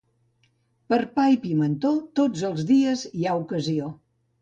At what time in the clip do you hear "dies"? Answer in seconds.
2.73-3.09